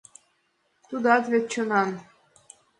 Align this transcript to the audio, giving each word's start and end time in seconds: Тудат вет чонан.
Тудат 0.87 1.23
вет 1.31 1.45
чонан. 1.51 1.89